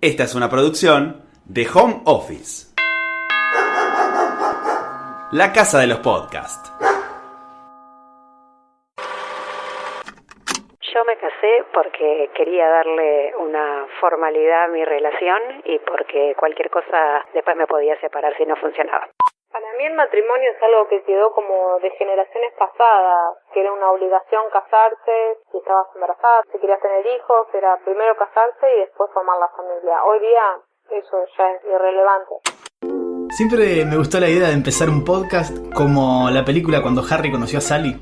[0.00, 2.72] Esta es una producción de Home Office.
[5.32, 6.72] La casa de los podcasts.
[10.94, 17.26] Yo me casé porque quería darle una formalidad a mi relación y porque cualquier cosa
[17.34, 19.08] después me podía separar si no funcionaba.
[19.50, 23.90] Para mí el matrimonio es algo que quedó como de generaciones pasadas, que era una
[23.90, 29.38] obligación casarse, si estabas embarazada, si querías tener hijos, era primero casarse y después formar
[29.38, 30.04] la familia.
[30.04, 30.60] Hoy día
[30.90, 32.34] eso ya es irrelevante.
[33.30, 37.58] Siempre me gustó la idea de empezar un podcast como la película cuando Harry conoció
[37.58, 37.96] a Sally.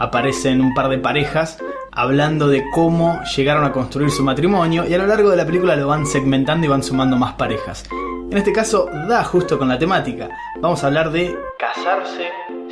[0.00, 1.58] Aparecen un par de parejas
[1.92, 5.76] hablando de cómo llegaron a construir su matrimonio y a lo largo de la película
[5.76, 7.84] lo van segmentando y van sumando más parejas.
[8.30, 10.30] En este caso da justo con la temática.
[10.58, 12.30] Vamos a hablar de casarse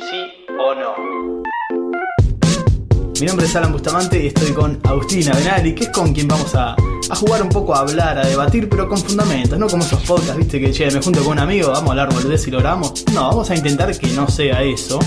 [0.09, 1.43] sí o no.
[3.19, 6.55] Mi nombre es Alan Bustamante y estoy con Agustina Benali, que es con quien vamos
[6.55, 6.75] a,
[7.15, 10.59] jugar un poco a hablar, a debatir, pero con fundamentos, no como esos podcasts, viste,
[10.59, 13.05] que che, me junto con un amigo, vamos a hablar boludez y lo grabamos.
[13.13, 14.99] No, vamos a intentar que no sea eso.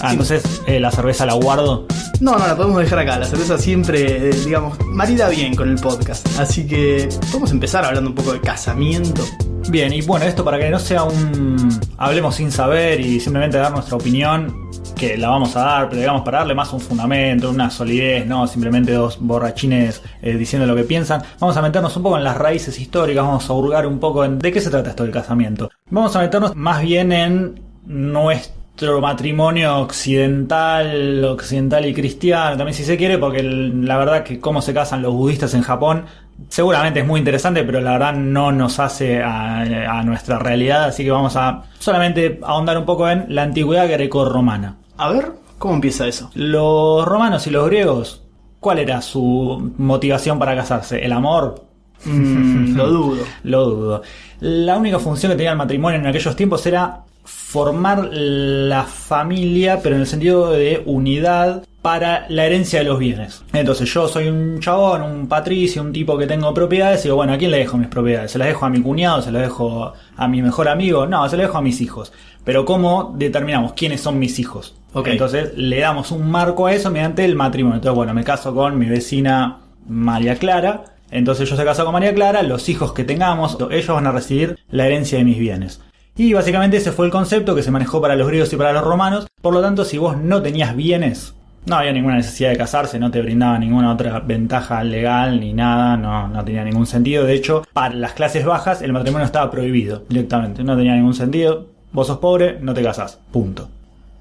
[0.00, 1.86] Ah, entonces eh, la cerveza la guardo.
[2.20, 3.18] No, no, la podemos dejar acá.
[3.18, 6.26] La cerveza siempre, eh, digamos, marida bien con el podcast.
[6.38, 9.22] Así que podemos empezar hablando un poco de casamiento.
[9.68, 13.72] Bien, y bueno, esto para que no sea un hablemos sin saber y simplemente dar
[13.72, 17.70] nuestra opinión, que la vamos a dar, pero digamos para darle más un fundamento, una
[17.70, 22.16] solidez, no simplemente dos borrachines eh, diciendo lo que piensan, vamos a meternos un poco
[22.16, 25.02] en las raíces históricas, vamos a hurgar un poco en de qué se trata esto
[25.02, 25.70] del casamiento.
[25.90, 28.65] Vamos a meternos más bien en nuestro
[29.00, 34.74] matrimonio occidental, occidental y cristiano, también si se quiere, porque la verdad que cómo se
[34.74, 36.04] casan los budistas en Japón
[36.48, 41.04] seguramente es muy interesante, pero la verdad no nos hace a, a nuestra realidad, así
[41.04, 44.76] que vamos a solamente ahondar un poco en la antigüedad greco-romana.
[44.98, 46.30] A ver, ¿cómo empieza eso?
[46.34, 48.22] Los romanos y los griegos,
[48.60, 51.04] ¿cuál era su motivación para casarse?
[51.04, 51.66] ¿El amor?
[52.04, 53.24] Mm, lo dudo.
[53.44, 54.02] Lo dudo.
[54.40, 57.00] La única función que tenía el matrimonio en aquellos tiempos era
[57.46, 63.44] formar la familia, pero en el sentido de unidad para la herencia de los bienes.
[63.52, 67.32] Entonces yo soy un chabón, un patricio, un tipo que tengo propiedades, y digo, bueno,
[67.32, 68.32] ¿a quién le dejo mis propiedades?
[68.32, 69.22] ¿Se las dejo a mi cuñado?
[69.22, 71.06] ¿Se las dejo a mi mejor amigo?
[71.06, 72.12] No, se las dejo a mis hijos.
[72.42, 74.74] Pero ¿cómo determinamos quiénes son mis hijos?
[75.04, 77.76] Entonces le damos un marco a eso mediante el matrimonio.
[77.76, 79.58] Entonces, bueno, me caso con mi vecina
[79.88, 80.96] María Clara.
[81.12, 84.58] Entonces yo se caso con María Clara, los hijos que tengamos, ellos van a recibir
[84.68, 85.80] la herencia de mis bienes.
[86.16, 88.84] Y básicamente ese fue el concepto que se manejó para los griegos y para los
[88.84, 89.26] romanos.
[89.42, 91.34] Por lo tanto, si vos no tenías bienes,
[91.66, 95.96] no había ninguna necesidad de casarse, no te brindaba ninguna otra ventaja legal ni nada,
[95.96, 97.24] no, no tenía ningún sentido.
[97.24, 101.66] De hecho, para las clases bajas el matrimonio estaba prohibido directamente, no tenía ningún sentido.
[101.92, 103.68] Vos sos pobre, no te casás, punto.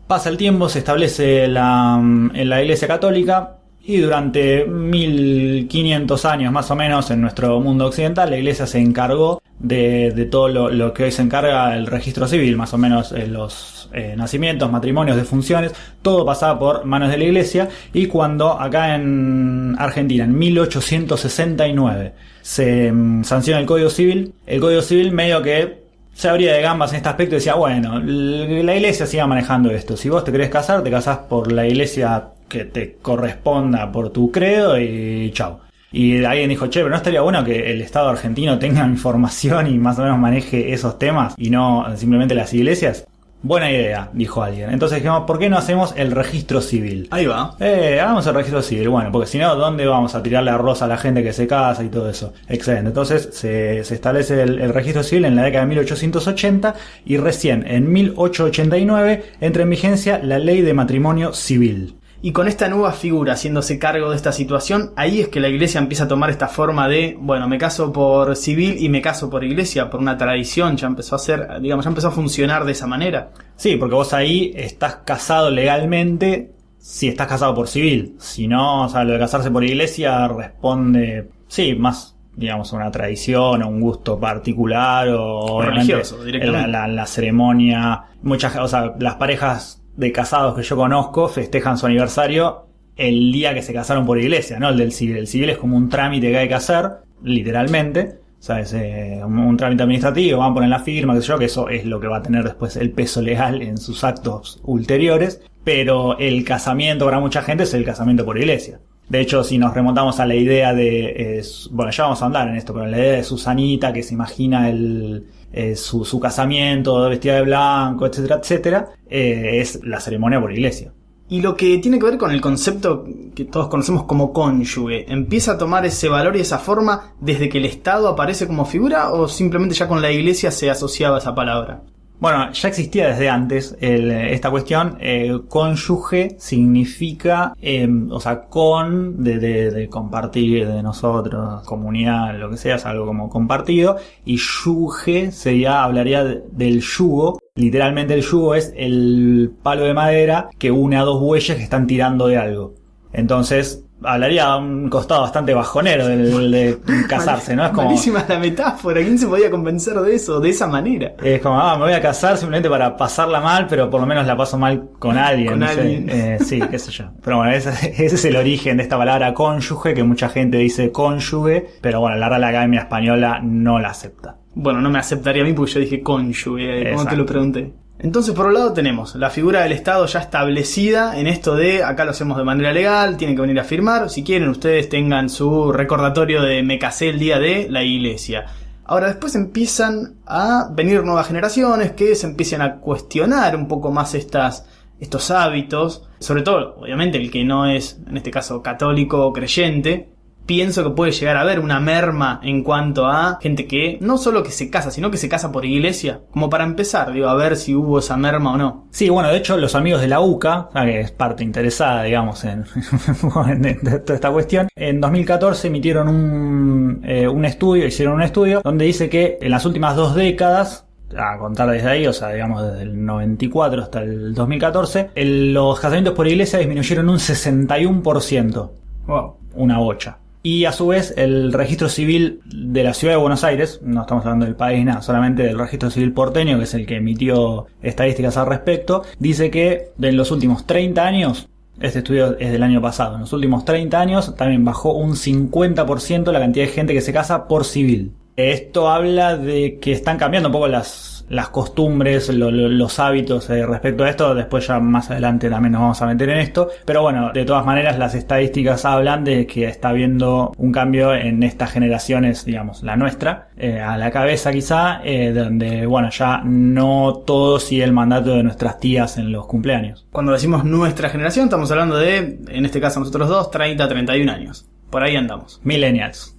[0.07, 3.57] Pasa el tiempo, se establece la, en la Iglesia Católica
[3.88, 9.41] y durante 1500 años más o menos en nuestro mundo occidental la Iglesia se encargó
[9.59, 13.12] de, de todo lo, lo que hoy se encarga el registro civil, más o menos
[13.12, 18.59] eh, los eh, nacimientos, matrimonios, defunciones, todo pasaba por manos de la Iglesia y cuando
[18.59, 25.41] acá en Argentina en 1869 se mm, sanciona el Código Civil, el Código Civil medio
[25.41, 29.69] que se abría de gambas en este aspecto y decía, bueno, la iglesia siga manejando
[29.72, 29.97] esto.
[29.97, 34.31] Si vos te querés casar, te casás por la iglesia que te corresponda por tu
[34.31, 35.59] credo y chau.
[35.91, 39.78] Y alguien dijo, che, pero no estaría bueno que el Estado argentino tenga información y
[39.78, 43.07] más o menos maneje esos temas y no simplemente las iglesias.
[43.41, 44.72] Buena idea, dijo alguien.
[44.72, 47.07] Entonces dijimos, ¿por qué no hacemos el registro civil?
[47.11, 47.56] Ahí va.
[47.59, 48.89] Eh, hagamos el registro civil.
[48.89, 51.83] Bueno, porque si no, ¿dónde vamos a tirarle arroz a la gente que se casa
[51.83, 52.33] y todo eso?
[52.50, 52.88] Excelente.
[52.88, 56.73] Entonces se, se establece el, el registro civil en la década de 1880
[57.06, 61.97] y recién en 1889 entra en vigencia la ley de matrimonio civil.
[62.22, 65.80] Y con esta nueva figura haciéndose cargo de esta situación, ahí es que la iglesia
[65.80, 69.44] empieza a tomar esta forma de, bueno, me caso por civil y me caso por
[69.44, 72.88] iglesia, por una tradición, ya empezó a ser, digamos, ya empezó a funcionar de esa
[72.88, 73.30] manera.
[73.58, 78.16] Sí, porque vos ahí estás casado legalmente si estás casado por civil.
[78.20, 82.92] Si no, o sea, lo de casarse por iglesia responde, sí, más digamos a una
[82.92, 86.68] tradición o un gusto particular o religioso, directamente.
[86.69, 91.77] la, la- la ceremonia muchas o sea las parejas de casados que yo conozco festejan
[91.77, 92.65] su aniversario
[92.95, 95.77] el día que se casaron por iglesia no el del civil el civil es como
[95.77, 96.89] un trámite que hay que hacer
[97.24, 98.74] literalmente ¿Sabes?
[98.74, 101.68] Eh, un, un trámite administrativo, van a poner la firma, qué sé yo, que eso
[101.68, 105.42] es lo que va a tener después el peso legal en sus actos ulteriores.
[105.63, 108.80] Pero el casamiento para mucha gente es el casamiento por iglesia.
[109.10, 112.48] De hecho, si nos remontamos a la idea de, eh, bueno, ya vamos a andar
[112.48, 117.07] en esto, pero la idea de Susanita que se imagina el, eh, su, su casamiento
[117.07, 120.92] vestida de blanco, etcétera, etcétera, eh, es la ceremonia por iglesia.
[121.28, 123.04] Y lo que tiene que ver con el concepto
[123.34, 127.58] que todos conocemos como cónyuge, ¿empieza a tomar ese valor y esa forma desde que
[127.58, 131.81] el Estado aparece como figura o simplemente ya con la iglesia se asociaba esa palabra?
[132.19, 134.97] Bueno, ya existía desde antes esta cuestión.
[135.01, 142.50] eh, cónyuge significa, eh, o sea, con de, de- de compartir, de nosotros, comunidad, lo
[142.50, 143.97] que sea, es algo como compartido.
[144.23, 147.39] Y yuge sería, hablaría de- del yugo.
[147.56, 151.85] Literalmente el yugo es el palo de madera que une a dos bueyes que están
[151.88, 152.73] tirando de algo.
[153.13, 156.77] Entonces, hablaría a un costado bastante bajonero del, de
[157.09, 157.65] casarse, ¿no?
[157.65, 161.13] Es como, Malísima la metáfora, ¿quién se podía convencer de eso, de esa manera?
[161.24, 164.25] es como, ah, me voy a casar simplemente para pasarla mal, pero por lo menos
[164.25, 165.50] la paso mal con alguien.
[165.51, 165.81] Con no sé.
[165.81, 166.09] alguien.
[166.09, 167.06] Eh, sí, qué sé yo.
[167.24, 167.69] Pero bueno, ese,
[168.06, 172.18] ese es el origen de esta palabra cónyuge, que mucha gente dice cónyuge, pero bueno,
[172.18, 174.38] la Real Academia Española no la acepta.
[174.53, 177.09] Bueno, no me aceptaría a mí porque yo dije cónyuge, como Exacto.
[177.09, 177.74] te lo pregunté.
[177.97, 182.03] Entonces, por un lado tenemos la figura del Estado ya establecida en esto de acá
[182.03, 184.09] lo hacemos de manera legal, tienen que venir a firmar.
[184.09, 188.45] Si quieren, ustedes tengan su recordatorio de me casé el día de la iglesia.
[188.83, 194.13] Ahora, después empiezan a venir nuevas generaciones que se empiezan a cuestionar un poco más
[194.13, 194.68] estas,
[195.00, 196.03] estos hábitos.
[196.19, 200.14] Sobre todo, obviamente, el que no es, en este caso, católico o creyente,
[200.45, 204.44] pienso que puede llegar a haber una merma en cuanto a gente que no solo
[204.44, 206.21] que se casa, sino que se casa por iglesia.
[206.31, 208.88] Como para empezar, digo, a ver si hubo esa merma o no.
[208.92, 212.44] Sí, bueno, de hecho, los amigos de la UCA, ah, que es parte interesada, digamos,
[212.45, 212.63] en,
[213.47, 218.86] en toda esta cuestión, en 2014 emitieron un, eh, un estudio, hicieron un estudio, donde
[218.86, 220.86] dice que en las últimas dos décadas,
[221.18, 225.80] a contar desde ahí, o sea, digamos desde el 94 hasta el 2014, el- los
[225.80, 228.71] casamientos por iglesia disminuyeron un 61%.
[229.07, 229.38] Wow.
[229.53, 230.18] Una bocha.
[230.45, 234.24] Y a su vez, el registro civil de la ciudad de Buenos Aires, no estamos
[234.25, 238.38] hablando del país, nada, solamente del registro civil porteño, que es el que emitió estadísticas
[238.38, 241.50] al respecto, dice que en los últimos 30 años,
[241.81, 246.31] este estudio es del año pasado, en los últimos 30 años también bajó un 50%
[246.31, 248.12] la cantidad de gente que se casa por civil.
[248.36, 253.50] Esto habla de que están cambiando un poco las, las costumbres, lo- lo- los hábitos
[253.50, 254.36] eh, respecto a esto.
[254.36, 256.69] Después ya más adelante también nos vamos a meter en esto.
[256.86, 261.44] Pero bueno, de todas maneras las estadísticas hablan de que está habiendo un cambio en
[261.44, 267.24] estas generaciones, digamos, la nuestra, eh, a la cabeza quizá, eh, donde bueno, ya no
[267.25, 270.06] todo sigue el mandato de nuestras tías en los cumpleaños.
[270.12, 274.68] Cuando decimos nuestra generación, estamos hablando de, en este caso nosotros dos, 30, 31 años.
[274.89, 275.60] Por ahí andamos.
[275.63, 276.35] Millennials.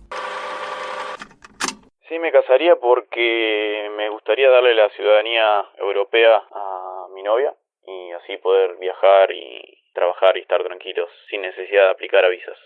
[2.08, 7.52] Sí, me casaría porque me gustaría darle la ciudadanía europea a mi novia
[7.84, 12.56] y así poder viajar y trabajar y estar tranquilos sin necesidad de aplicar a visas.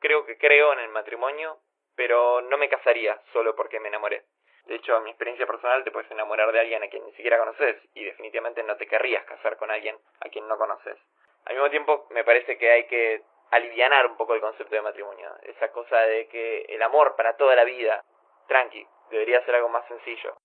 [0.00, 1.58] Creo que creo en el matrimonio,
[1.94, 4.24] pero no me casaría solo porque me enamoré.
[4.66, 7.38] De hecho, en mi experiencia personal te puedes enamorar de alguien a quien ni siquiera
[7.38, 10.98] conoces y definitivamente no te querrías casar con alguien a quien no conoces.
[11.44, 15.30] Al mismo tiempo, me parece que hay que alivianar un poco el concepto de matrimonio.
[15.42, 18.02] Esa cosa de que el amor para toda la vida,
[18.52, 20.36] tranqui, debería ser algo más sencillo.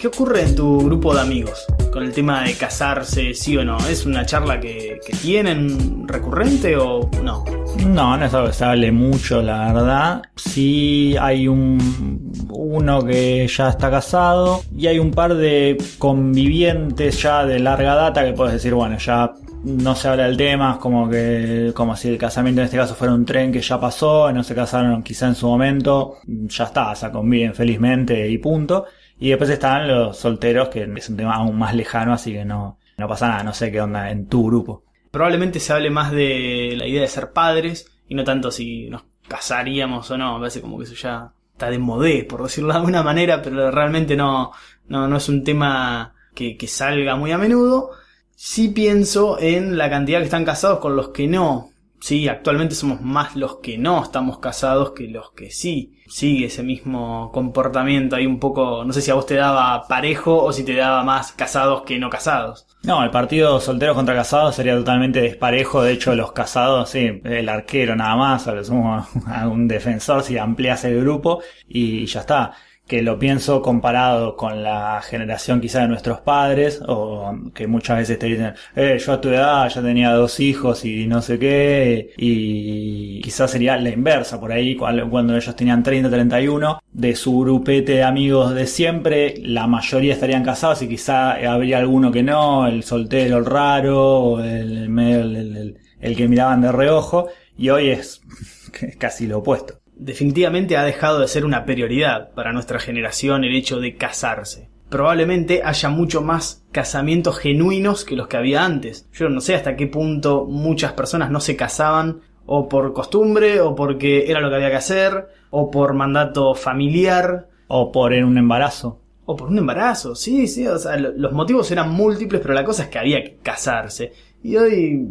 [0.00, 3.78] ¿Qué ocurre en tu grupo de amigos con el tema de casarse, sí o no?
[3.88, 7.44] ¿Es una charla que, que tienen recurrente o no?
[7.84, 10.22] No, no es algo que se hable mucho, la verdad.
[10.36, 17.44] Sí hay un uno que ya está casado y hay un par de convivientes ya
[17.44, 19.32] de larga data que puedes decir, bueno, ya
[19.64, 22.94] no se habla del tema, es como que como si el casamiento en este caso
[22.94, 26.90] fuera un tren que ya pasó, no se casaron quizá en su momento, ya está,
[26.90, 28.86] o sea, conviven felizmente y punto.
[29.18, 32.78] Y después están los solteros, que es un tema aún más lejano, así que no,
[32.98, 34.84] no pasa nada, no sé qué onda en tu grupo.
[35.10, 39.04] Probablemente se hable más de la idea de ser padres y no tanto si nos
[39.28, 40.34] casaríamos o no.
[40.34, 43.70] Me parece como que eso ya está de modé, por decirlo de alguna manera, pero
[43.70, 44.50] realmente no,
[44.88, 47.90] no, no es un tema que, que salga muy a menudo.
[48.34, 51.72] Sí pienso en la cantidad que están casados con los que no.
[52.02, 56.00] Sí, actualmente somos más los que no estamos casados que los que sí.
[56.08, 60.42] Sigue ese mismo comportamiento ahí un poco, no sé si a vos te daba parejo
[60.42, 62.66] o si te daba más casados que no casados.
[62.82, 65.82] No, el partido solteros contra casados sería totalmente desparejo.
[65.82, 70.24] De hecho, los casados, sí, el arquero nada más, a lo sumo a un defensor
[70.24, 72.52] si amplias el grupo y ya está.
[72.86, 78.18] Que lo pienso comparado con la generación quizá de nuestros padres, o que muchas veces
[78.18, 82.10] te dicen, eh, yo a tu edad ya tenía dos hijos y no sé qué,
[82.18, 87.92] y quizás sería la inversa por ahí, cuando ellos tenían 30, 31, de su grupete
[87.92, 92.82] de amigos de siempre, la mayoría estarían casados y quizá habría alguno que no, el
[92.82, 98.20] soltero, el raro, el, el- el- el que miraban de reojo, y hoy es
[98.98, 99.81] casi lo opuesto.
[100.04, 104.68] Definitivamente ha dejado de ser una prioridad para nuestra generación el hecho de casarse.
[104.88, 109.08] Probablemente haya mucho más casamientos genuinos que los que había antes.
[109.12, 113.74] Yo no sé hasta qué punto muchas personas no se casaban o por costumbre o
[113.74, 119.00] porque era lo que había que hacer o por mandato familiar O por un embarazo.
[119.24, 122.64] o por un embarazo, sí, sí, o sea, lo- los motivos eran múltiples, pero la
[122.64, 124.12] cosa es que había que casarse.
[124.42, 125.06] Y hoy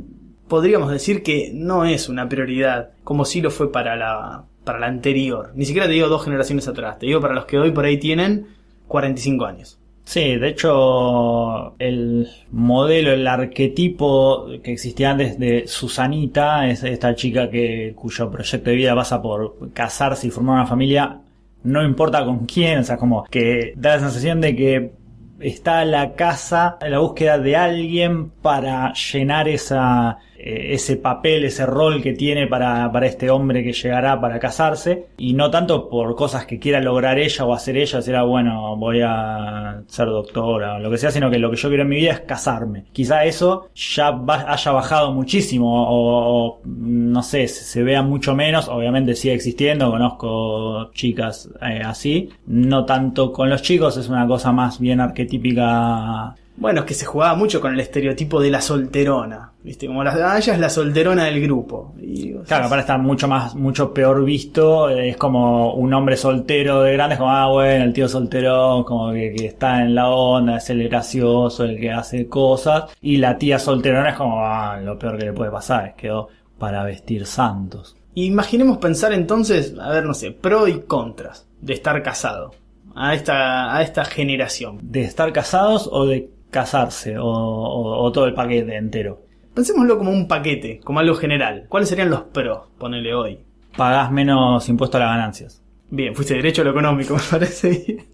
[0.48, 4.88] podríamos decir que no es una prioridad, como si lo fue para la, para la
[4.88, 5.51] anterior.
[5.56, 7.98] Ni siquiera te digo dos generaciones atrás, te digo para los que hoy por ahí
[7.98, 8.48] tienen
[8.88, 9.77] 45 años.
[10.03, 17.50] Sí, de hecho, el modelo, el arquetipo que existía antes de Susanita, es esta chica
[17.50, 21.22] que cuyo proyecto de vida pasa por casarse y formar una familia,
[21.63, 24.91] no importa con quién, o sea, como que da la sensación de que
[25.39, 32.02] está la casa en la búsqueda de alguien para llenar esa, ese papel, ese rol
[32.02, 36.46] que tiene para, para este hombre que llegará para casarse, y no tanto por cosas
[36.46, 40.90] que quiera lograr ella o hacer ella, será bueno, voy a ser doctora o lo
[40.90, 42.86] que sea, sino que lo que yo quiero en mi vida es casarme.
[42.92, 49.16] Quizá eso ya haya bajado muchísimo, o, no sé, se, se vea mucho menos, obviamente
[49.16, 54.80] sigue existiendo, conozco chicas eh, así, no tanto con los chicos, es una cosa más
[54.80, 59.88] bien arquetípica Bueno, es que se jugaba mucho con el estereotipo de la solterona, ¿viste?
[59.88, 61.96] Como la, ah, ella es la solterona del grupo.
[62.00, 65.91] Y, o sea, Claro, para estar mucho más, mucho peor visto, eh, es como un
[65.91, 69.82] hombre soltero de grande, es como, ah, bueno, el tío soltero, como que, que está
[69.82, 74.15] en la onda, es el gracioso, el que hace cosas, y la tía solterona es
[74.15, 76.27] como, ah, lo peor que le puede pasar, es quedó
[76.60, 77.98] para vestir santos.
[78.13, 82.51] Imaginemos pensar entonces, a ver, no sé, pro y contras de estar casado
[82.94, 84.77] a esta, a esta generación.
[84.84, 87.17] ¿De estar casados o de casarse?
[87.17, 89.22] O, o- o todo el paquete entero.
[89.55, 91.65] Pensémoslo como un paquete, como algo general.
[91.67, 92.67] ¿Cuáles serían los pros?
[92.77, 93.39] Ponele hoy.
[93.75, 95.63] Pagás menos impuesto a las ganancias.
[95.89, 98.05] Bien, fuiste derecho a lo económico, me parece.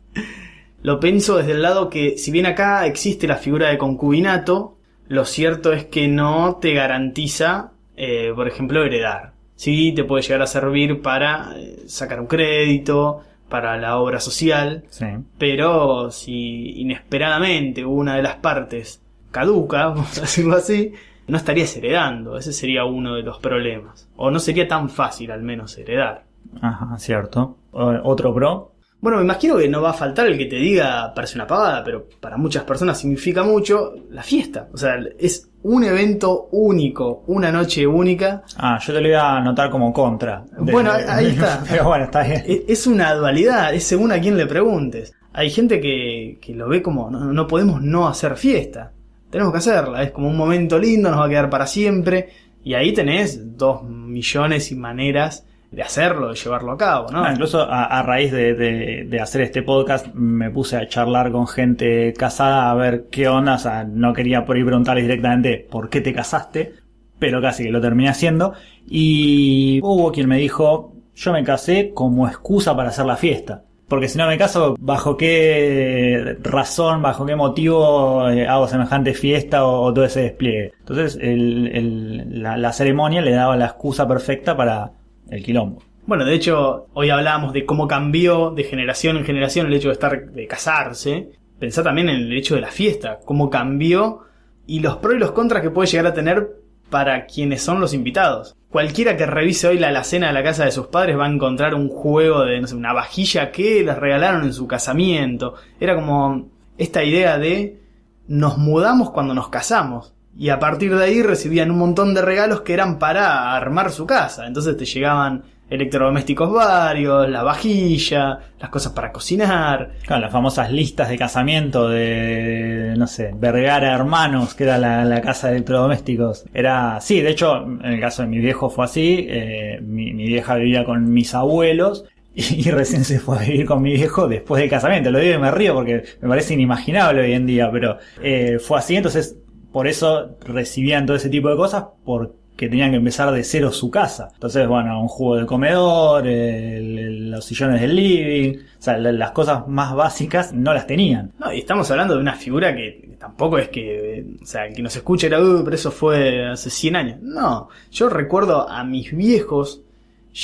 [0.81, 4.77] Lo pienso desde el lado que, si bien acá existe la figura de concubinato,
[5.07, 9.33] lo cierto es que no te garantiza, eh, por ejemplo, heredar.
[9.55, 14.83] Sí, te puede llegar a servir para eh, sacar un crédito, para la obra social,
[14.89, 15.05] Sí.
[15.37, 19.01] pero si inesperadamente una de las partes
[19.31, 20.93] caduca, vamos a decirlo así,
[21.27, 22.37] no estarías heredando.
[22.37, 24.09] Ese sería uno de los problemas.
[24.15, 26.23] O no sería tan fácil al menos heredar.
[26.61, 27.57] Ajá, cierto.
[27.71, 28.71] Otro pro.
[28.99, 31.83] Bueno, me imagino que no va a faltar el que te diga parece una pavada,
[31.83, 34.67] pero para muchas personas significa mucho la fiesta.
[34.73, 38.43] O sea, es un evento único, una noche única.
[38.57, 40.43] Ah, yo te lo iba a anotar como contra.
[40.59, 41.63] De- Bueno, ahí está.
[41.69, 42.43] Pero bueno, está bien.
[42.47, 45.13] E- Es una dualidad, es según a quién le preguntes.
[45.31, 48.93] Hay gente que, que lo ve como no, no podemos no hacer fiesta.
[49.29, 52.29] Tenemos que hacerla, es como un momento lindo, nos va a quedar para siempre.
[52.63, 57.23] Y ahí tenés dos millones y maneras de hacerlo, de llevarlo a cabo, ¿no?
[57.23, 61.45] Ah, incluso a, raíz de, de- de hacer este podcast me puse a charlar con
[61.47, 65.89] gente casada a ver qué onda, o sea, no quería por ahí preguntarles directamente por
[65.89, 66.73] qué te casaste,
[67.19, 68.53] pero casi que lo terminé haciendo.
[68.87, 73.63] Y hubo quien me dijo, yo me casé como excusa para hacer la fiesta.
[73.89, 79.65] Porque si no me caso, ¿bajo qué razón, bajo qué motivo eh, hago semejante fiesta
[79.65, 80.73] o, o todo ese despliegue?
[80.79, 84.91] Entonces el- el- la, la ceremonia le daba la excusa perfecta para
[85.29, 85.81] el quilombo.
[86.05, 89.93] Bueno, de hecho, hoy hablábamos de cómo cambió de generación en generación el hecho de
[89.93, 91.31] estar, de casarse.
[91.59, 94.21] Pensá también en el hecho de la fiesta, cómo cambió
[94.65, 96.47] y los pros y los contras que puede llegar a tener
[96.89, 98.55] para quienes son los invitados.
[98.69, 101.73] Cualquiera que revise hoy la alacena de la casa de sus padres va a encontrar
[101.73, 105.55] un juego de, no sé, una vajilla que les regalaron en su casamiento.
[105.79, 107.81] Era como esta idea de
[108.27, 110.13] nos mudamos cuando nos casamos.
[110.37, 114.05] Y a partir de ahí recibían un montón de regalos que eran para armar su
[114.05, 114.45] casa.
[114.45, 119.91] Entonces te llegaban electrodomésticos varios, la vajilla, las cosas para cocinar.
[120.05, 125.47] Claro, las famosas listas de casamiento de, no sé, Vergara Hermanos, que era la, casa
[125.47, 126.45] de electrodomésticos.
[126.53, 129.25] Era, sí, de hecho, en el caso de mi viejo fue así.
[129.29, 132.05] eh, mi, mi vieja vivía con mis abuelos
[132.37, 135.09] y, recién se fue a vivir con mi viejo después del casamiento.
[135.09, 138.77] Lo digo y me río porque me parece inimaginable hoy en día, pero eh, fue
[138.77, 138.95] así.
[138.95, 139.37] Entonces,
[139.77, 143.91] por eso recibían todo ese tipo de cosas, porque tenían que empezar de cero su
[143.91, 144.29] casa.
[144.33, 149.29] Entonces, bueno, un juego de comedor, el- los sillones del living, o sea, la- las
[149.33, 151.31] cosas más básicas no las tenían.
[151.37, 154.95] No, y estamos hablando de una figura que tampoco es que, o sea, que nos
[154.95, 157.19] escuche era, "Uh, pero eso fue hace 100 años.
[157.21, 159.83] No, yo recuerdo a mis viejos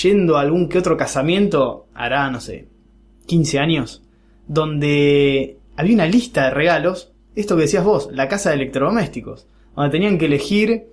[0.04, 2.68] yendo a algún que otro casamiento, hará, no sé,
[3.26, 4.04] 15 años,
[4.48, 9.92] donde había una lista de regalos, esto que decías vos, la casa de electrodomésticos, donde
[9.92, 10.86] tenían que elegir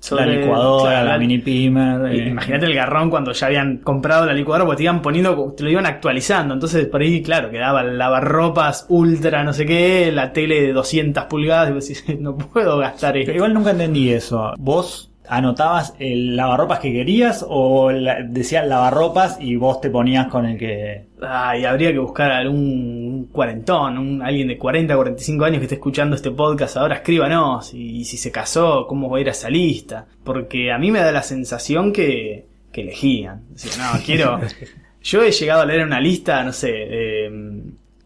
[0.00, 2.14] sobre- la licuadora, claro, la mini pimer.
[2.14, 5.64] Eh, Imagínate el garrón cuando ya habían comprado la licuadora porque te iban poniendo, te
[5.64, 6.54] lo iban actualizando.
[6.54, 11.24] Entonces por ahí, claro, quedaba el lavarropas ultra, no sé qué, la tele de 200
[11.24, 11.70] pulgadas.
[11.70, 13.32] Y vos decís, no puedo gastar esto.
[13.32, 14.52] igual nunca entendí eso.
[14.56, 20.46] ¿Vos anotabas el lavarropas que querías o la- decía lavarropas y vos te ponías con
[20.46, 21.06] el que...
[21.20, 26.16] Ay, habría que buscar algún cuarentón, un, alguien de 40, 45 años que esté escuchando
[26.16, 27.72] este podcast ahora, escríbanos.
[27.74, 30.06] Y, si se casó, cómo va a ir a esa lista.
[30.24, 33.42] Porque a mí me da la sensación que, que elegían.
[33.78, 34.40] No, quiero.
[35.02, 37.30] Yo he llegado a leer una lista, no sé, eh,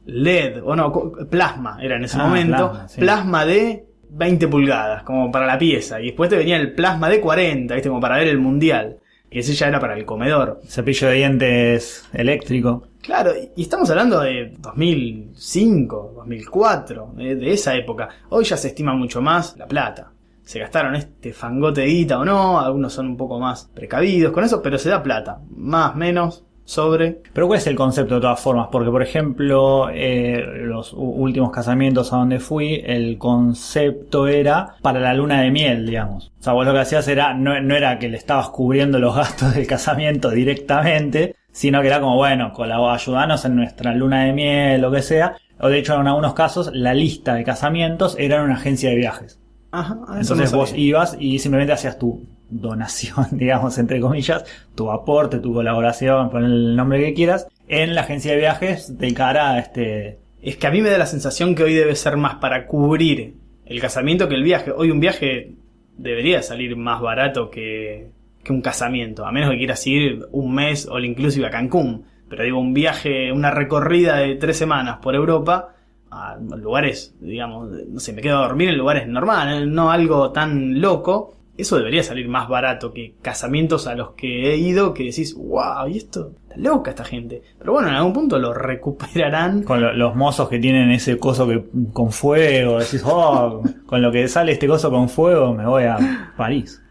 [0.07, 0.92] LED, o no,
[1.31, 2.57] plasma era en ese Ah, momento.
[2.71, 3.00] plasma, sí.
[3.00, 6.00] Plasma de 20 pulgadas, como para la pieza.
[6.00, 7.88] Y después te venía el plasma de 40, ¿viste?
[7.88, 8.99] Como para ver el mundial.
[9.31, 10.61] Y ese ya era para el comedor.
[10.69, 12.87] Cepillo de dientes eléctrico.
[13.02, 18.09] Claro, y estamos hablando de 2005, 2004, de, de esa época.
[18.28, 20.12] Hoy ya se estima mucho más la plata.
[20.44, 24.44] Se gastaron este fangote de guita o no, algunos son un poco más precavidos con
[24.44, 25.40] eso, pero se da plata.
[25.50, 27.23] Más, menos, sobre.
[27.32, 28.68] Pero ¿cuál es el concepto de todas formas?
[28.71, 35.14] Porque, por ejemplo, eh, los últimos casamientos a donde fui, el concepto era para la
[35.14, 36.32] luna de miel, digamos.
[36.38, 39.14] O sea, vos lo que hacías era, no, no era que le estabas cubriendo los
[39.16, 42.52] gastos del casamiento directamente, sino que era como, bueno,
[42.90, 45.37] ayudanos en nuestra luna de miel, lo que sea.
[45.61, 48.97] O de hecho, en algunos casos, la lista de casamientos era en una agencia de
[48.97, 49.38] viajes.
[49.71, 54.44] Ajá, eso Entonces no vos ibas y simplemente hacías tu donación, digamos, entre comillas,
[54.75, 59.14] tu aporte, tu colaboración, pon el nombre que quieras, en la agencia de viajes de
[59.14, 60.18] cara a este...
[60.42, 63.37] Es que a mí me da la sensación que hoy debe ser más para cubrir
[63.64, 64.73] el casamiento que el viaje.
[64.73, 65.54] Hoy un viaje
[65.97, 68.11] debería salir más barato que,
[68.43, 72.05] que un casamiento, a menos que quieras ir un mes o inclusive a Cancún.
[72.29, 75.75] Pero digo, un viaje, una recorrida de tres semanas por Europa
[76.11, 80.81] a lugares, digamos, no sé, me quedo a dormir en lugares normales, no algo tan
[80.81, 81.37] loco.
[81.57, 85.87] Eso debería salir más barato que casamientos a los que he ido que decís, wow,
[85.89, 87.43] y esto, está loca esta gente.
[87.59, 89.63] Pero bueno, en algún punto lo recuperarán.
[89.63, 94.11] Con lo- los mozos que tienen ese coso que con fuego, decís, oh, con lo
[94.11, 96.82] que sale este coso con fuego me voy a París.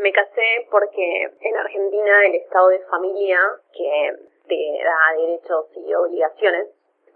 [0.00, 3.38] Me casé porque en Argentina el estado de familia
[3.70, 4.12] que
[4.48, 6.68] te da derechos y obligaciones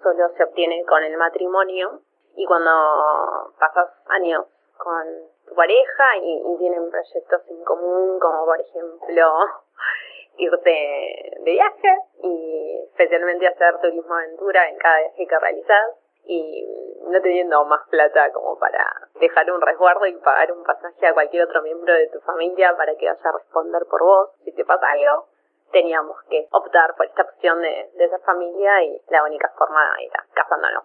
[0.02, 2.00] solo se obtiene con el matrimonio.
[2.36, 4.44] Y cuando pasas años
[4.76, 5.06] con
[5.46, 9.32] tu pareja y, tienen proyectos en común como por ejemplo
[10.36, 10.70] irte
[11.40, 16.66] de viaje y especialmente hacer turismo aventura en cada viaje que realizas y
[17.06, 18.84] no teniendo más plata como para
[19.20, 22.94] dejar un resguardo y pagar un pasaje a cualquier otro miembro de tu familia para
[22.96, 25.28] que vaya a responder por vos si te pasa algo,
[25.72, 30.24] teníamos que optar por esta opción de, de esa familia y la única forma era
[30.32, 30.84] casándonos.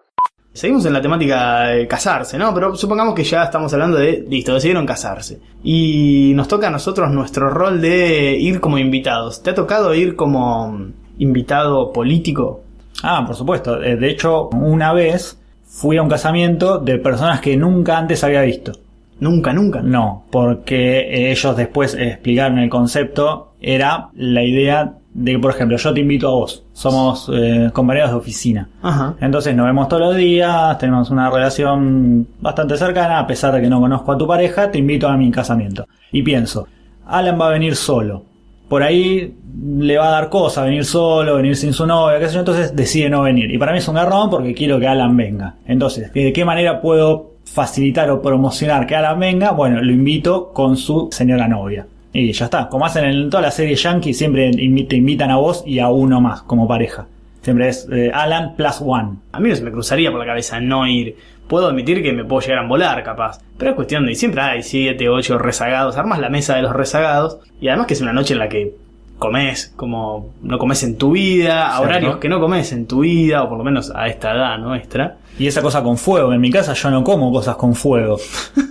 [0.52, 2.52] Seguimos en la temática de casarse, ¿no?
[2.52, 5.40] Pero supongamos que ya estamos hablando de, listo, decidieron casarse.
[5.62, 9.44] Y nos toca a nosotros nuestro rol de ir como invitados.
[9.44, 10.76] ¿Te ha tocado ir como
[11.18, 12.64] invitado político?
[13.02, 13.82] Ah, por supuesto.
[13.82, 18.42] Eh, De hecho, una vez fui a un casamiento de personas que nunca antes había
[18.42, 18.72] visto.
[19.20, 19.82] Nunca, nunca.
[19.82, 23.52] No, porque ellos después explicaron el concepto.
[23.60, 26.64] Era la idea de que, por ejemplo, yo te invito a vos.
[26.72, 28.68] Somos eh, compañeros de oficina.
[28.82, 29.16] Ajá.
[29.20, 33.68] Entonces nos vemos todos los días, tenemos una relación bastante cercana, a pesar de que
[33.68, 35.86] no conozco a tu pareja, te invito a mi casamiento.
[36.12, 36.66] Y pienso,
[37.06, 38.24] Alan va a venir solo.
[38.70, 39.34] Por ahí
[39.80, 42.76] le va a dar cosa venir solo, venir sin su novia, qué sé yo, entonces
[42.76, 43.50] decide no venir.
[43.50, 45.56] Y para mí es un garrón porque quiero que Alan venga.
[45.66, 49.50] Entonces, ¿de qué manera puedo facilitar o promocionar que Alan venga?
[49.50, 51.84] Bueno, lo invito con su señora novia.
[52.12, 52.68] Y ya está.
[52.68, 56.20] Como hacen en toda la serie Yankee, siempre te invitan a vos y a uno
[56.20, 57.08] más como pareja.
[57.42, 59.16] Siempre es eh, Alan plus one.
[59.32, 61.16] A mí se me cruzaría por la cabeza no ir.
[61.50, 63.40] Puedo admitir que me puedo llegar a volar, capaz.
[63.58, 64.14] Pero es cuestión de.
[64.14, 65.96] Siempre hay 7, 8 rezagados.
[65.96, 67.40] Armas la mesa de los rezagados.
[67.60, 68.76] Y además que es una noche en la que
[69.18, 73.42] comes como no comes en tu vida, a horarios que no comes en tu vida,
[73.42, 75.16] o por lo menos a esta edad nuestra.
[75.38, 76.32] Y esa cosa con fuego.
[76.34, 78.18] En mi casa yo no como cosas con fuego.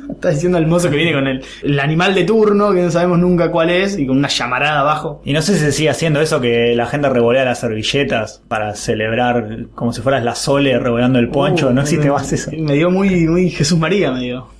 [0.10, 3.20] Está diciendo el mozo que viene con el, el animal de turno, que no sabemos
[3.20, 5.22] nunca cuál es, y con una llamarada abajo.
[5.24, 8.76] Y no sé si se sigue haciendo eso que la gente revolea las servilletas para
[8.76, 11.70] celebrar como si fueras la Sole revoleando el poncho.
[11.70, 12.52] Uh, no existe más eso.
[12.58, 14.48] Me dio muy, muy Jesús María, me dio.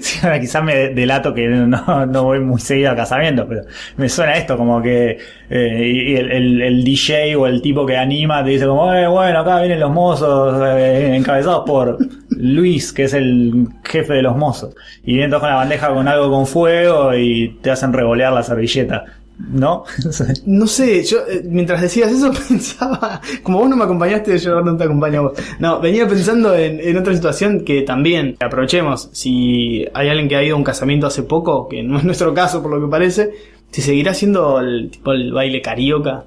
[0.00, 3.62] Sí, ahora quizás me delato que no, no voy muy seguido a casamientos, pero
[3.98, 5.18] me suena esto como que
[5.50, 9.60] eh, el- el DJ o el tipo que anima te dice como, eh, bueno, acá
[9.60, 11.98] vienen los mozos eh, encabezados por
[12.30, 14.74] Luis, que es el jefe de los mozos.
[15.04, 18.42] Y vienen todos con la bandeja con algo con fuego y te hacen revolear la
[18.42, 19.04] servilleta.
[19.38, 19.84] ¿No?
[20.46, 24.76] No sé, yo eh, mientras decías eso pensaba, como vos no me acompañaste, yo no
[24.76, 25.32] te acompaño a vos.
[25.58, 29.10] No, venía pensando en, en otra situación que también aprovechemos.
[29.12, 32.32] Si hay alguien que ha ido a un casamiento hace poco, que no es nuestro
[32.32, 33.32] caso por lo que parece,
[33.72, 36.24] si seguirá siendo el tipo el baile carioca,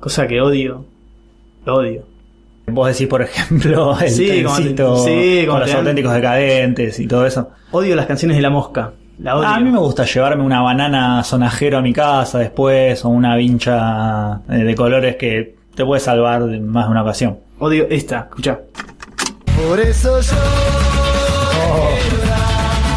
[0.00, 0.86] cosa que odio,
[1.66, 2.17] lo odio.
[2.70, 6.98] Vos decís, por ejemplo, el Sí, como te- trencito sí, como con los auténticos decadentes
[7.00, 7.50] y todo eso.
[7.72, 9.48] Odio las canciones de la mosca, la odio.
[9.48, 14.40] A mí me gusta llevarme una banana sonajero a mi casa después o una vincha
[14.50, 17.38] eh, de colores que te puede salvar de más de una ocasión.
[17.58, 18.60] Odio esta, escucha.
[19.68, 20.36] Por eso yo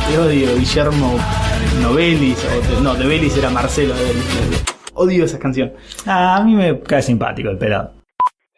[0.10, 1.16] Te odio, Guillermo
[1.82, 3.94] Novelis, o te- no, de Belis era Marcelo.
[4.94, 5.74] Odio esa canción.
[6.06, 7.94] Ah, a mí me cae simpático el pelado.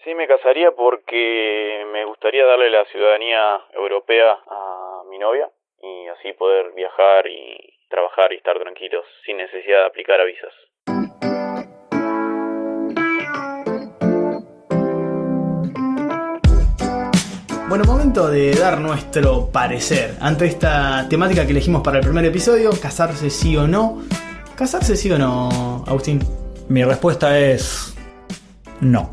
[0.04, 0.70] Sí, me casaría
[1.14, 5.48] porque me gustaría darle la ciudadanía europea a mi novia
[5.80, 10.54] y así poder viajar y trabajar y estar tranquilos sin necesidad de aplicar a visas.
[17.70, 22.72] Bueno, momento de dar nuestro parecer ante esta temática que elegimos para el primer episodio,
[22.82, 24.02] casarse sí o no.
[24.58, 26.22] ¿Casarse sí o no, Agustín?
[26.70, 27.96] Mi respuesta es
[28.82, 29.12] no.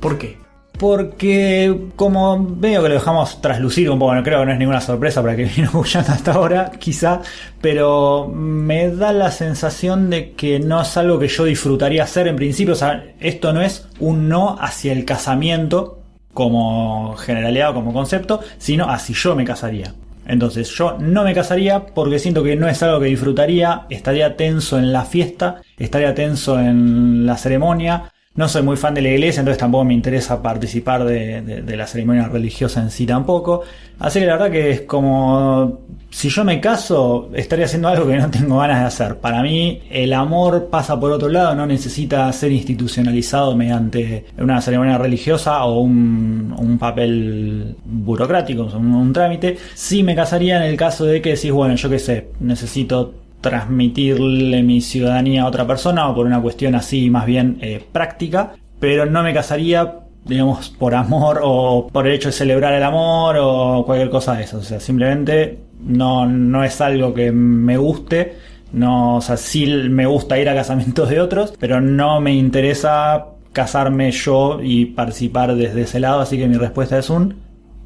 [0.00, 0.47] ¿Por qué?
[0.78, 4.80] Porque como veo que lo dejamos traslucir un poco, no creo que no es ninguna
[4.80, 7.20] sorpresa para que vino escuchando hasta ahora, quizá,
[7.60, 12.36] pero me da la sensación de que no es algo que yo disfrutaría hacer en
[12.36, 15.98] principio, o sea, esto no es un no hacia el casamiento
[16.32, 19.92] como generalidad o como concepto, sino a si yo me casaría.
[20.28, 24.78] Entonces yo no me casaría porque siento que no es algo que disfrutaría, estaría tenso
[24.78, 29.40] en la fiesta, estaría tenso en la ceremonia, no soy muy fan de la iglesia,
[29.40, 33.62] entonces tampoco me interesa participar de, de- la ceremonia religiosa en sí tampoco.
[33.98, 38.16] Así que la verdad que es como, si yo me caso, estaría haciendo algo que
[38.16, 39.16] no tengo ganas de hacer.
[39.16, 44.98] Para mí, el amor pasa por otro lado, no necesita ser institucionalizado mediante una ceremonia
[44.98, 49.58] religiosa o un, un papel burocrático, un, un trámite.
[49.74, 54.62] Sí me casaría en el caso de que decís, bueno, yo qué sé, necesito transmitirle
[54.62, 59.06] mi ciudadanía a otra persona o por una cuestión así más bien eh, práctica, pero
[59.06, 63.84] no me casaría digamos por amor o por el hecho de celebrar el amor o
[63.86, 68.36] cualquier cosa de eso, o sea, simplemente no, no es algo que me guste,
[68.72, 73.28] no, o sea, sí me gusta ir a casamientos de otros, pero no me interesa
[73.52, 77.36] casarme yo y participar desde ese lado, así que mi respuesta es un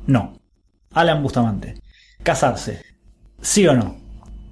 [0.06, 0.34] no.
[0.94, 1.80] Alan Bustamante.
[2.22, 2.82] Casarse.
[3.40, 3.96] ¿Sí o no?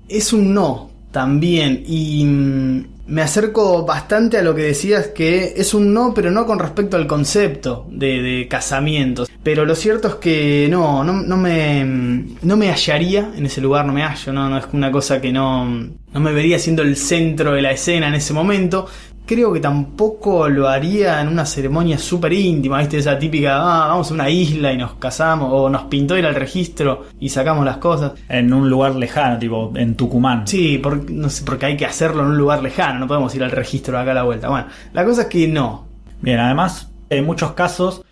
[0.08, 5.74] Es un no también y mm, me acerco bastante a lo que decías que es
[5.74, 9.28] un no, pero no con respecto al concepto de, casamientos.
[9.42, 13.60] Pero lo cierto es que no, no, no me, mm, no me hallaría en ese
[13.60, 16.82] lugar, no me hallo, no, no es una cosa que no, no me vería siendo
[16.82, 18.86] el centro de la escena en ese momento.
[19.30, 22.98] Creo que tampoco lo haría en una ceremonia súper íntima, ¿viste?
[22.98, 26.34] Esa típica, ah, vamos a una isla y nos casamos, o nos pintó ir al
[26.34, 28.14] registro y sacamos las cosas.
[28.28, 30.48] En un lugar lejano, tipo en Tucumán.
[30.48, 33.44] Sí, por- no sé, porque hay que hacerlo en un lugar lejano, no podemos ir
[33.44, 34.48] al registro acá a la vuelta.
[34.48, 35.84] Bueno, la cosa es que no.
[36.20, 38.04] Bien, además, en muchos casos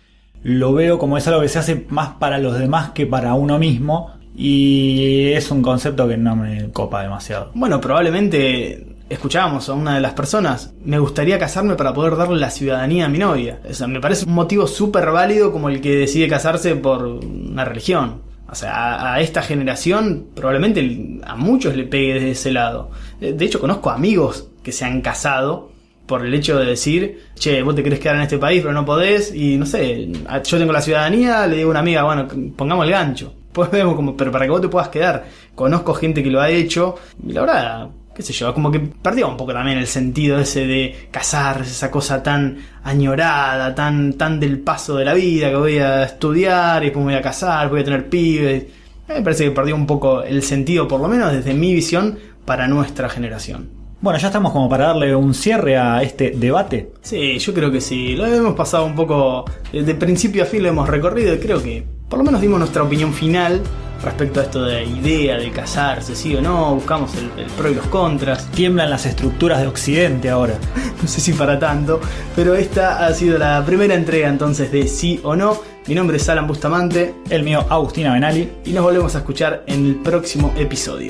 [0.43, 3.59] lo veo como es algo que se hace más para los demás que para uno
[3.59, 4.11] mismo.
[4.37, 7.51] Y es un concepto que no me copa demasiado.
[7.55, 12.51] Bueno, probablemente escuchábamos a una de las personas, me gustaría casarme para poder darle la
[12.51, 13.59] ciudadanía a mi novia.
[13.67, 17.65] O sea, me parece un motivo súper válido como el que decide casarse por una
[17.65, 18.21] religión.
[18.51, 22.91] O sea, a, esta generación probablemente a muchos le pegue desde ese lado.
[23.19, 25.71] De hecho, conozco amigos que se han casado
[26.05, 28.83] por el hecho de decir, che, vos te querés quedar en este país pero no
[28.83, 30.07] podés, y no sé,
[30.43, 33.33] yo tengo la ciudadanía, le digo a una amiga, bueno, pongamos el gancho.
[33.49, 36.51] Pues vemos como, pero para que vos te puedas quedar, conozco gente que lo ha
[36.51, 36.95] hecho,
[37.27, 40.67] y la verdad, qué sé yo, como que perdió un poco también el sentido ese
[40.67, 45.77] de casarse, esa cosa tan añorada, tan, tan del paso de la vida, que voy
[45.77, 48.63] a estudiar y después me voy a casar, voy a tener pibes.
[49.07, 51.73] A mí Me parece que perdió un poco el sentido, por lo menos desde mi
[51.73, 53.69] visión, para nuestra generación.
[54.01, 56.91] Bueno, ya estamos como para darle un cierre a este debate.
[57.01, 58.17] Sí, yo creo que sí.
[58.17, 61.63] Lo hemos pasado un poco de, de principio a fin, lo hemos recorrido y creo
[61.63, 63.61] que por lo menos dimos nuestra opinión final
[64.03, 67.69] respecto a esto de la idea de casarse, sí o no, buscamos el, el pro
[67.69, 68.49] y los contras.
[68.51, 70.55] Tiemblan las estructuras de Occidente ahora.
[71.01, 72.01] No sé si para tanto,
[72.35, 75.61] pero esta ha sido la primera entrega entonces de sí o no.
[75.87, 78.49] Mi nombre es Alan Bustamante El mío, Agustina Benali.
[78.65, 81.07] y nos volvemos a escuchar en el próximo episodio.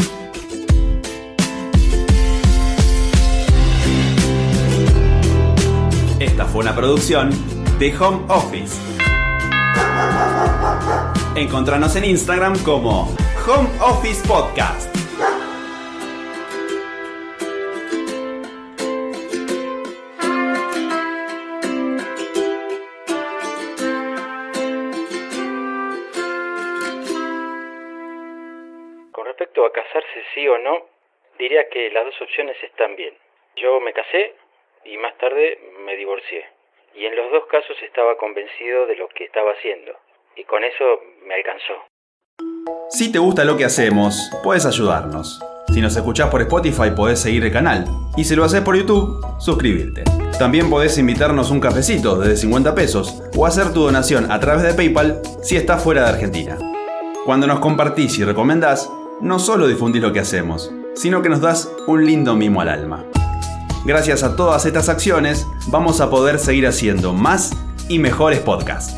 [6.19, 7.31] Esta fue una producción
[7.79, 8.88] de Home Office
[11.39, 13.15] encontranos en Instagram como
[13.47, 14.93] Home Office Podcast.
[29.13, 30.87] Con respecto a casarse sí o no,
[31.37, 33.13] diría que las dos opciones están bien.
[33.55, 34.35] Yo me casé
[34.83, 36.45] y más tarde me divorcié.
[36.95, 39.95] Y en los dos casos estaba convencido de lo que estaba haciendo.
[40.35, 40.83] Y con eso
[41.27, 41.73] me alcanzó.
[42.89, 45.39] Si te gusta lo que hacemos, puedes ayudarnos.
[45.73, 47.85] Si nos escuchás por Spotify, podés seguir el canal.
[48.17, 50.03] Y si lo haces por YouTube, suscribirte.
[50.39, 54.73] También podés invitarnos un cafecito desde 50 pesos o hacer tu donación a través de
[54.73, 56.57] PayPal si estás fuera de Argentina.
[57.25, 58.89] Cuando nos compartís y recomendás,
[59.21, 63.05] no solo difundís lo que hacemos, sino que nos das un lindo mimo al alma.
[63.85, 67.51] Gracias a todas estas acciones, vamos a poder seguir haciendo más
[67.87, 68.95] y mejores podcasts.